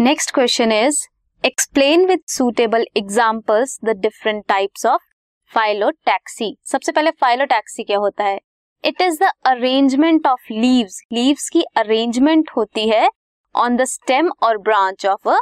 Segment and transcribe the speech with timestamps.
[0.00, 0.98] Next question is
[1.44, 5.02] explain with suitable examples the different types of
[5.52, 8.38] phyllotaxy सबसे पहले phyllotaxy क्या होता है?
[8.84, 13.08] It is the arrangement of leaves leaves की arrangement होती है
[13.54, 15.38] ऑन द स्टेम और ब्रांच ऑफ़ अ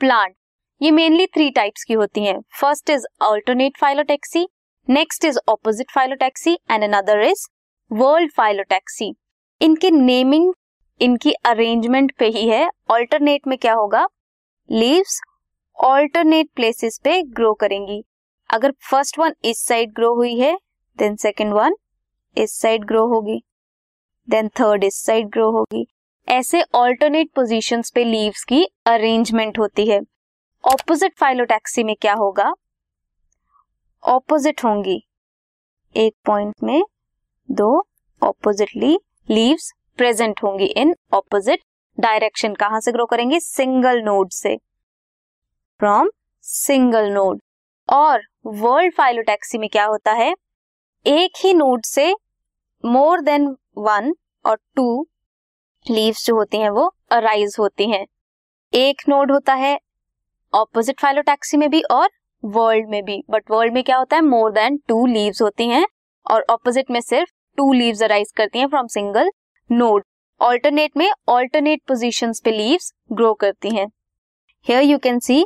[0.00, 0.34] प्लांट
[0.80, 2.40] ये मेनली थ्री टाइप्स की होती हैं.
[2.60, 4.46] First is alternate phyllotaxy
[4.88, 7.46] next is opposite phyllotaxy and another is
[7.90, 9.14] whorled phyllotaxy
[9.60, 10.52] इनकी naming
[11.00, 14.06] इनकी अरेंजमेंट पे ही है। ऑल्टरनेट में क्या होगा?
[14.70, 15.20] लीव्स
[15.78, 18.02] ऑल्टरनेट प्लेसेस पे ग्रो करेंगी।
[18.50, 20.56] अगर फ़र्स्ट वन इस साइड ग्रो हुई है
[20.98, 21.76] देन सेकेंड वन
[22.36, 23.42] इस साइड ग्रो होगी।
[24.28, 25.86] देन थर्ड इस साइड ग्रो होगी।
[26.28, 30.00] ऐसे ऑल्टरनेट पोजीशंस पे लीव्स की अरेंजमेंट होती है।
[30.64, 32.52] ऑपोजिट फाइलोटैक्सी में क्या होगा?
[34.02, 35.02] ऑपोजिट होंगी।
[35.94, 36.82] एक पॉइंट में
[37.50, 37.86] दो
[38.22, 38.98] ऑपोजिटली
[39.30, 41.60] लीव्स प्रेजेंट होंगी इन ऑपोजिट
[41.98, 43.40] डायरेक्शन कहाँ से ग्रो करेंगे?
[43.40, 44.56] सिंगल नोड से।
[45.80, 46.10] फ्रॉम
[46.44, 47.40] सिंगल नोड
[47.88, 50.32] और वर्ल्ड फाइलोटैक्सी में क्या होता है?
[51.06, 52.12] एक ही नोड से
[52.84, 53.46] मोर देन
[53.78, 55.06] वन और टू
[55.86, 58.06] लीव्स जो होती हैं वो अराइज होती हैं।
[58.72, 59.78] एक नोड होता है
[60.52, 62.08] ऑपोजिट फाइलोटैक्सी में भी और
[62.44, 64.22] वर्ल्ड में भी। बट वर्ल्ड में क्या होता है?
[64.22, 65.86] मोर देन टू लीव्स होती हैं
[66.30, 69.30] और ऑपोजिट में सिर्फ़ टू लीव्स अराइज करती हैं फ्रॉम सिंगल
[69.70, 70.02] नोड
[70.40, 73.86] ऑल्टरनेट में ऑल्टरनेट पोजिशन पे लीव्स ग्रो करती हैं।
[74.66, 75.44] Here you can see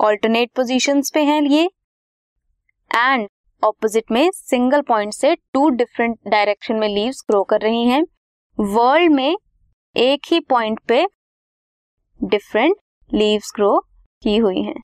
[0.00, 1.62] alternate position पे हैं ये
[2.90, 3.28] एंड
[3.62, 8.02] ऑपोजिट में सिंगल पॉइंट से टू डिफरेंट डायरेक्शन में लीव्स ग्रो कर रही हैं।
[8.58, 9.36] वर्ल्ड में
[9.96, 11.06] एक ही पॉइंट पे
[12.20, 12.76] डिफरेंट
[13.10, 13.78] लीव्स ग्रो
[14.22, 14.80] की हुई हैं।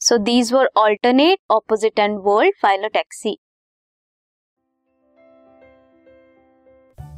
[0.00, 3.36] So these were alternate opposite and whorl phyllotaxy